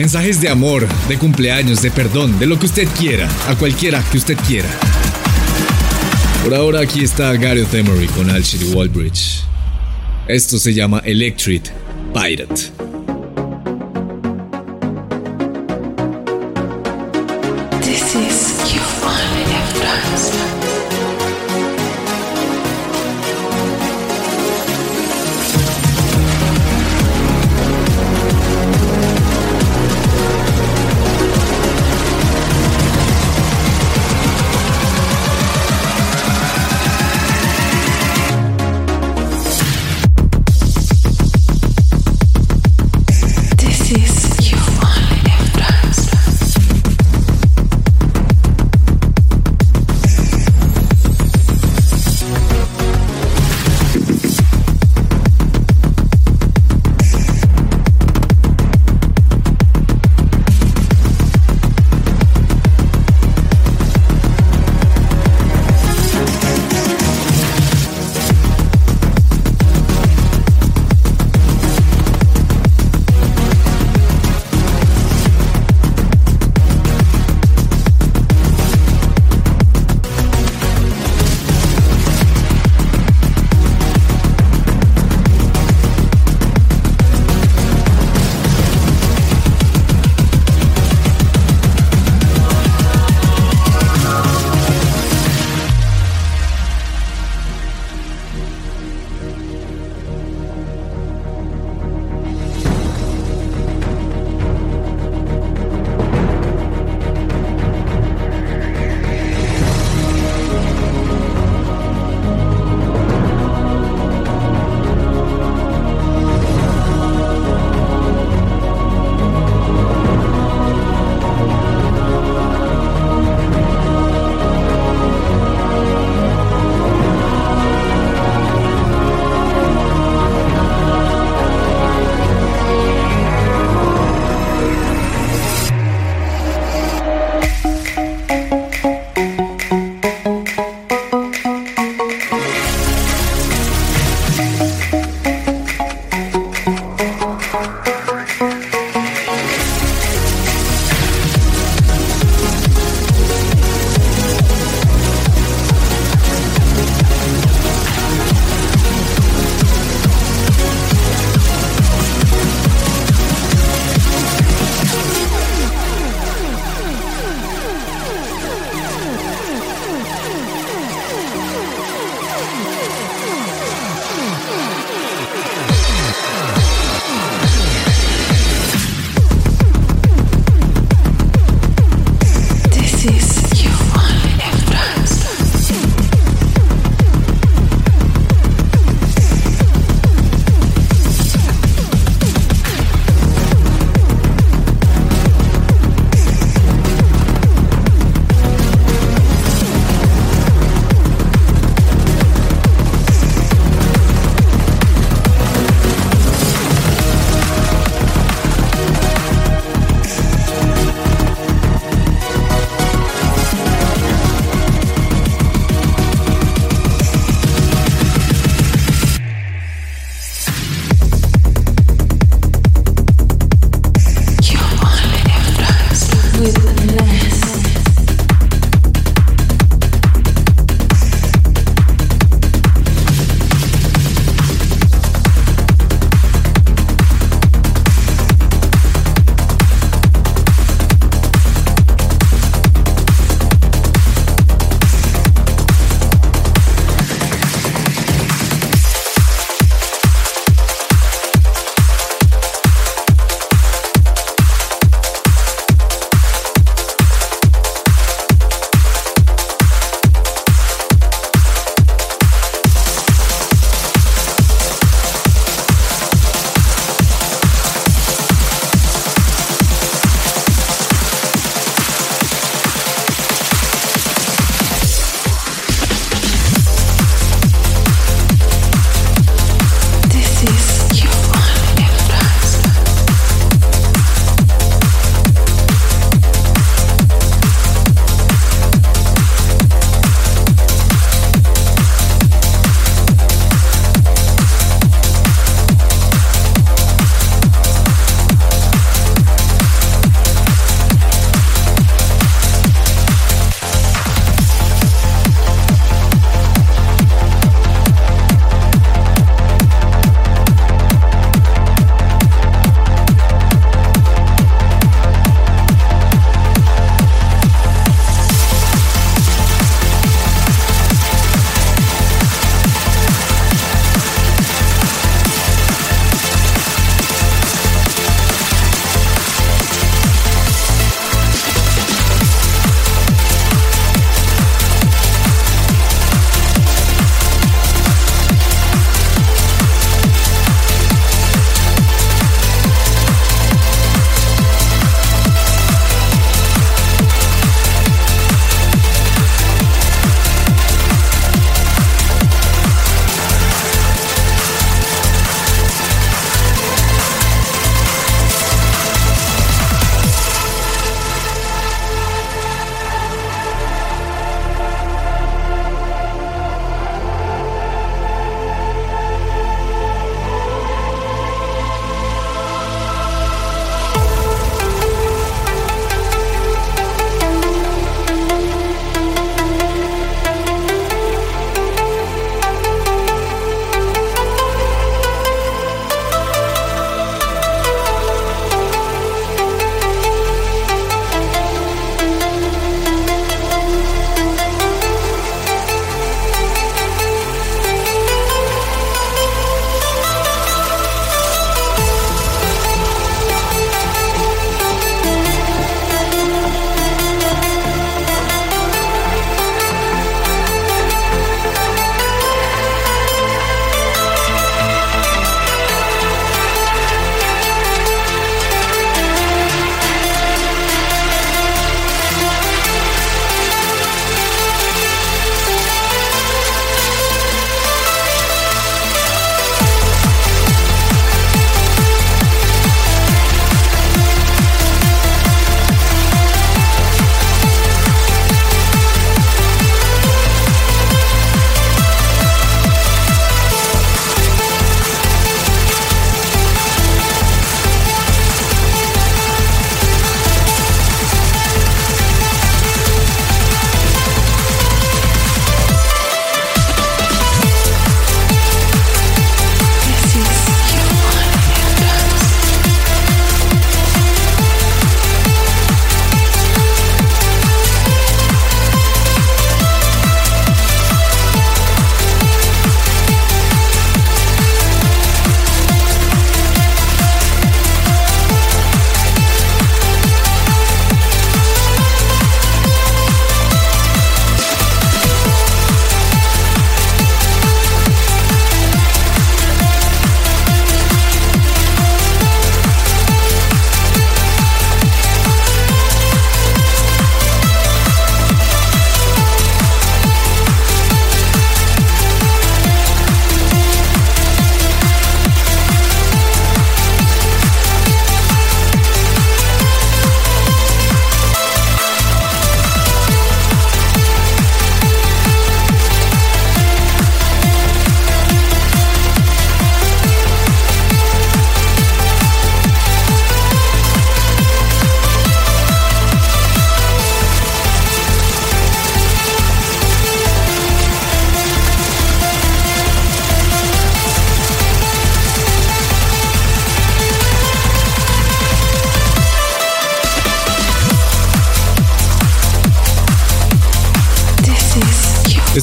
Mensajes 0.00 0.40
de 0.40 0.48
amor, 0.48 0.88
de 1.10 1.18
cumpleaños, 1.18 1.82
de 1.82 1.90
perdón, 1.90 2.38
de 2.38 2.46
lo 2.46 2.58
que 2.58 2.64
usted 2.64 2.88
quiera, 2.98 3.28
a 3.48 3.54
cualquiera 3.54 4.02
que 4.10 4.16
usted 4.16 4.34
quiera. 4.48 4.70
Por 6.42 6.54
ahora 6.54 6.80
aquí 6.80 7.04
está 7.04 7.34
Gareth 7.34 7.74
Emery 7.74 8.06
con 8.06 8.30
Alshiri 8.30 8.72
Wallbridge. 8.72 9.42
Esto 10.26 10.58
se 10.58 10.72
llama 10.72 11.02
Electric 11.04 11.70
Pirate. 12.14 12.79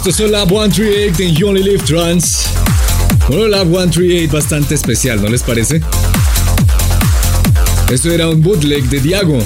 Esto 0.07 0.23
es 0.23 0.31
Lab 0.31 0.47
138 0.47 1.21
en 1.21 1.35
You 1.35 1.49
Only 1.49 1.63
Live 1.63 1.83
Trans. 1.83 2.45
Bueno, 3.27 3.49
Lab 3.49 3.67
138 3.67 4.31
bastante 4.31 4.73
especial, 4.73 5.21
¿no 5.21 5.27
les 5.27 5.43
parece? 5.43 5.81
Esto 7.91 8.11
era 8.11 8.29
un 8.29 8.41
bootleg 8.41 8.85
de 8.85 9.01
Diago, 9.01 9.37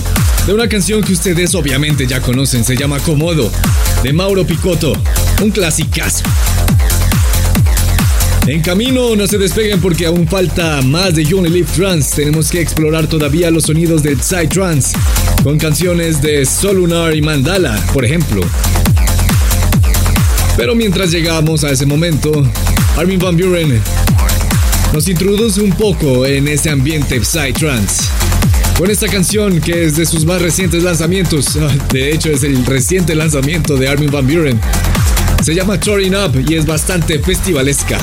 de 0.45 0.53
una 0.53 0.69
canción 0.69 1.01
que 1.03 1.13
ustedes 1.13 1.55
obviamente 1.55 2.05
ya 2.05 2.21
conocen, 2.21 2.63
se 2.63 2.77
llama 2.77 2.99
Comodo, 2.99 3.51
de 4.03 4.13
Mauro 4.13 4.45
Picotto, 4.45 4.93
un 5.41 5.49
clasicazo. 5.49 6.23
En 8.45 8.61
camino 8.61 9.15
no 9.15 9.25
se 9.25 9.39
despeguen 9.39 9.81
porque 9.81 10.05
aún 10.05 10.27
falta 10.27 10.79
más 10.83 11.15
de 11.15 11.25
You 11.25 11.39
Only 11.39 11.49
Live 11.49 11.69
Trans. 11.75 12.11
Tenemos 12.11 12.51
que 12.51 12.61
explorar 12.61 13.07
todavía 13.07 13.49
los 13.49 13.63
sonidos 13.63 14.03
de 14.03 14.15
Psytrance 14.15 14.95
con 15.43 15.57
canciones 15.57 16.21
de 16.21 16.45
Solunar 16.45 17.15
y 17.15 17.21
Mandala, 17.23 17.83
por 17.93 18.05
ejemplo. 18.05 18.41
Pero 20.61 20.75
mientras 20.75 21.09
llegamos 21.09 21.63
a 21.63 21.71
ese 21.71 21.87
momento, 21.87 22.31
Armin 22.95 23.17
Van 23.17 23.35
Buren 23.35 23.81
nos 24.93 25.07
introduce 25.07 25.59
un 25.59 25.71
poco 25.71 26.23
en 26.23 26.47
ese 26.47 26.69
ambiente 26.69 27.19
Psytrance. 27.19 28.03
Con 28.77 28.91
esta 28.91 29.07
canción 29.07 29.59
que 29.59 29.85
es 29.85 29.95
de 29.97 30.05
sus 30.05 30.23
más 30.23 30.39
recientes 30.39 30.83
lanzamientos, 30.83 31.57
de 31.91 32.11
hecho 32.11 32.29
es 32.29 32.43
el 32.43 32.63
reciente 32.63 33.15
lanzamiento 33.15 33.75
de 33.75 33.87
Armin 33.89 34.11
Van 34.11 34.27
Buren. 34.27 34.61
Se 35.43 35.55
llama 35.55 35.79
Touring 35.79 36.15
Up 36.15 36.39
y 36.47 36.53
es 36.53 36.67
bastante 36.67 37.17
festivalesca. 37.17 37.97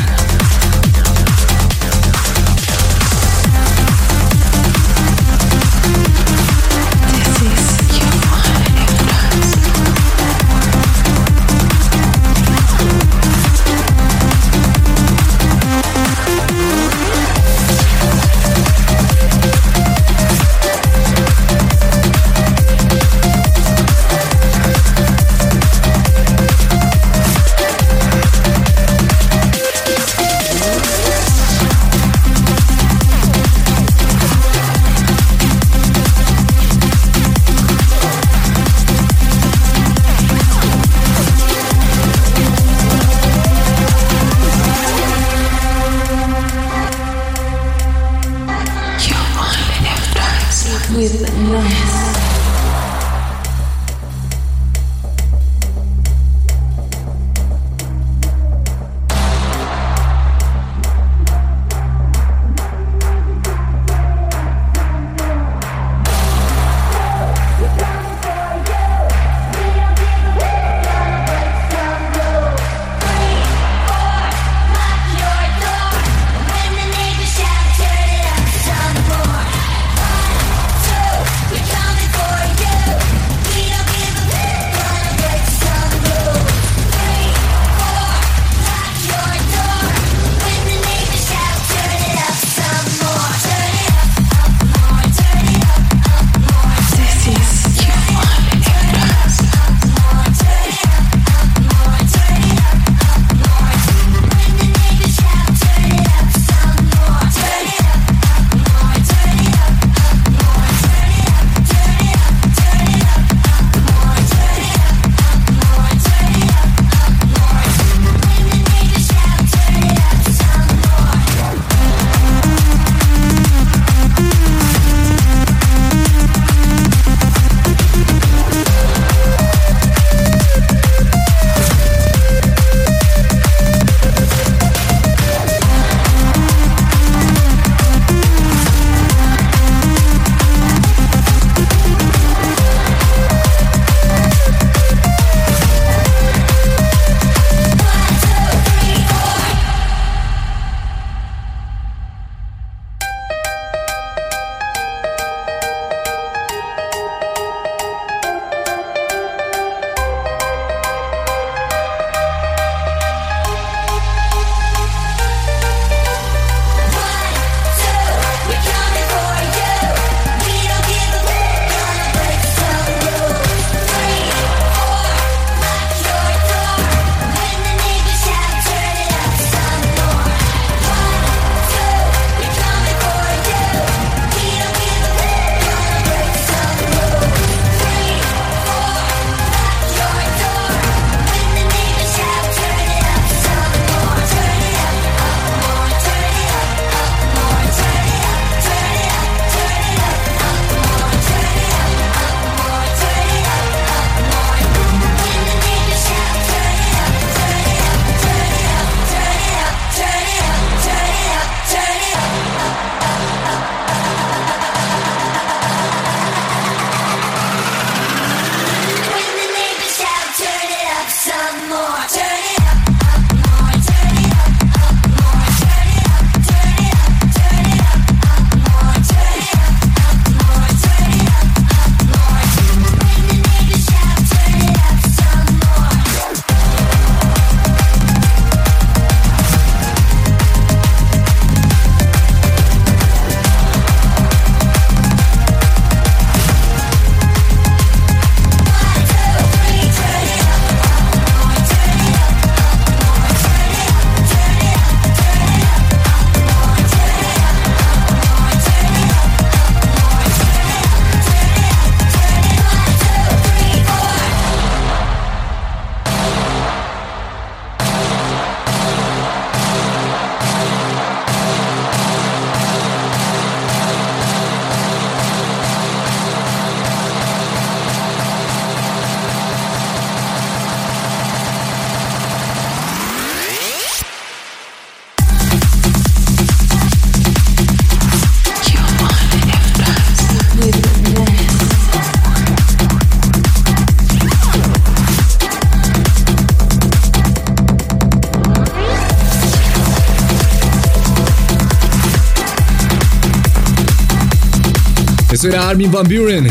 Era 305.45 305.69
Armin 305.69 305.91
Van 305.93 306.07
Buren. 306.09 306.49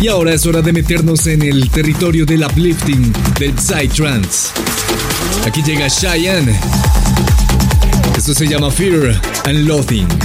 Y 0.00 0.08
ahora 0.08 0.32
es 0.34 0.44
hora 0.46 0.60
de 0.60 0.72
meternos 0.72 1.26
en 1.26 1.42
el 1.42 1.70
territorio 1.70 2.26
del 2.26 2.42
uplifting, 2.44 3.12
del 3.38 3.56
psytrance. 3.58 4.50
Aquí 5.46 5.62
llega 5.62 5.88
Cheyenne. 5.88 6.58
Esto 8.16 8.34
se 8.34 8.46
llama 8.46 8.70
Fear 8.70 9.20
and 9.44 9.68
Loathing. 9.68 10.23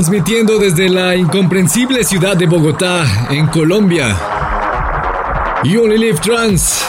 Transmitiendo 0.00 0.58
desde 0.58 0.88
la 0.88 1.14
incomprensible 1.14 2.02
ciudad 2.04 2.34
de 2.34 2.46
Bogotá, 2.46 3.04
en 3.28 3.46
Colombia. 3.48 4.16
You 5.62 5.86
Trans 6.22 6.82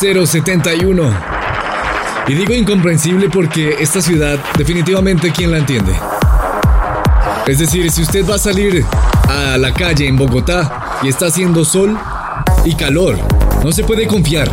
071. 0.00 1.14
Y 2.26 2.34
digo 2.34 2.54
incomprensible 2.54 3.28
porque 3.28 3.76
esta 3.80 4.00
ciudad 4.00 4.38
definitivamente 4.56 5.30
quién 5.30 5.50
la 5.50 5.58
entiende. 5.58 5.92
Es 7.46 7.58
decir, 7.58 7.90
si 7.90 8.00
usted 8.00 8.26
va 8.26 8.36
a 8.36 8.38
salir 8.38 8.82
a 9.28 9.58
la 9.58 9.74
calle 9.74 10.08
en 10.08 10.16
Bogotá 10.16 11.00
y 11.02 11.08
está 11.10 11.26
haciendo 11.26 11.66
sol 11.66 11.98
y 12.64 12.74
calor, 12.74 13.18
no 13.62 13.72
se 13.72 13.84
puede 13.84 14.06
confiar. 14.06 14.50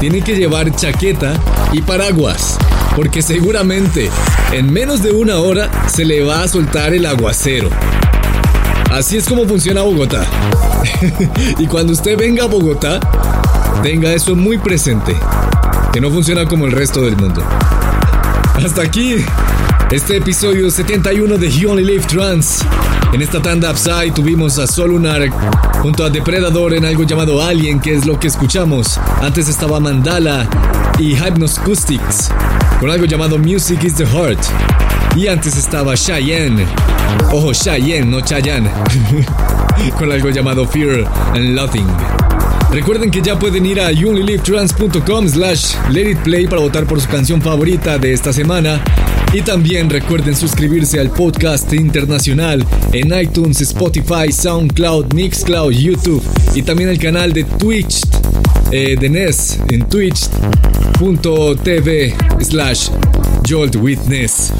Tiene 0.00 0.22
que 0.22 0.36
llevar 0.36 0.74
chaqueta 0.74 1.34
y 1.70 1.82
paraguas, 1.82 2.56
porque 2.96 3.20
seguramente 3.20 4.10
en 4.52 4.72
menos 4.72 5.02
de 5.02 5.12
una 5.12 5.36
hora 5.36 5.70
se 5.86 6.06
le 6.06 6.24
va 6.24 6.42
a 6.42 6.48
soltar 6.48 6.94
el 6.94 7.04
aguacero. 7.04 7.68
Así 8.90 9.18
es 9.18 9.28
como 9.28 9.46
funciona 9.46 9.82
Bogotá. 9.82 10.24
y 11.58 11.66
cuando 11.66 11.92
usted 11.92 12.16
venga 12.16 12.44
a 12.44 12.46
Bogotá, 12.46 12.98
tenga 13.82 14.10
eso 14.12 14.34
muy 14.34 14.56
presente, 14.56 15.14
que 15.92 16.00
no 16.00 16.10
funciona 16.10 16.46
como 16.46 16.64
el 16.64 16.72
resto 16.72 17.02
del 17.02 17.16
mundo. 17.16 17.42
Hasta 18.64 18.82
aquí 18.82 19.16
este 19.90 20.16
episodio 20.16 20.70
71 20.70 21.36
de 21.36 21.50
You 21.50 21.70
Only 21.70 21.84
Live 21.84 22.06
Trans. 22.06 22.60
En 23.12 23.20
esta 23.20 23.42
tanda 23.42 23.70
Upside 23.70 24.12
tuvimos 24.12 24.58
a 24.58 24.66
Solunar 24.66 25.28
junto 25.82 26.02
a 26.02 26.10
Depredador 26.10 26.72
en 26.72 26.86
algo 26.86 27.04
llamado 27.04 27.42
Alien, 27.42 27.78
que 27.78 27.94
es 27.94 28.06
lo 28.06 28.18
que 28.18 28.28
escuchamos. 28.28 28.98
Antes 29.20 29.48
estaba 29.48 29.80
Mandala 29.80 30.48
y 30.98 31.14
Hypnoscoustics 31.14 32.30
con 32.80 32.90
algo 32.90 33.06
llamado 33.06 33.38
Music 33.38 33.82
is 33.84 33.94
the 33.94 34.06
Heart. 34.06 34.38
Y 35.16 35.28
antes 35.28 35.56
estaba 35.56 35.94
Cheyenne. 35.94 36.66
Ojo, 37.32 37.52
Cheyenne, 37.52 38.10
no 38.10 38.20
Chayanne. 38.20 38.70
con 39.98 40.12
algo 40.12 40.30
llamado 40.30 40.66
Fear 40.66 41.06
and 41.34 41.54
Loathing. 41.54 41.86
Recuerden 42.70 43.10
que 43.10 43.22
ya 43.22 43.38
pueden 43.38 43.64
ir 43.64 43.80
a 43.80 43.90
youonlylivetrans.com 43.92 45.28
slash 45.28 45.74
let 45.90 46.10
it 46.10 46.18
play 46.18 46.46
para 46.46 46.60
votar 46.60 46.86
por 46.86 47.00
su 47.00 47.08
canción 47.08 47.40
favorita 47.40 47.98
de 47.98 48.12
esta 48.12 48.32
semana. 48.32 48.82
Y 49.32 49.42
también 49.42 49.90
recuerden 49.90 50.36
suscribirse 50.36 51.00
al 51.00 51.10
podcast 51.10 51.72
internacional 51.72 52.64
en 52.92 53.18
iTunes, 53.18 53.60
Spotify, 53.60 54.30
SoundCloud, 54.30 55.14
Mixcloud, 55.14 55.72
YouTube 55.72 56.22
y 56.54 56.62
también 56.62 56.90
el 56.90 56.98
canal 56.98 57.32
de 57.32 57.44
Twitch 57.44 58.02
eh, 58.72 58.96
de 58.98 59.08
NES 59.08 59.58
en 59.70 59.88
twitch.tv 59.88 60.14
slash 62.40 62.90
joltwitness. 63.48 64.52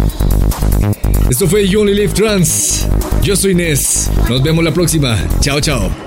Esto 1.31 1.47
fue 1.49 1.67
You 1.67 1.81
Only 1.81 1.95
Live 1.95 2.15
Trans. 2.15 2.87
Yo 3.23 3.35
soy 3.37 3.55
Nes. 3.55 4.11
Nos 4.29 4.43
vemos 4.43 4.65
la 4.65 4.73
próxima. 4.73 5.19
Chao, 5.41 5.61
chao. 5.61 6.06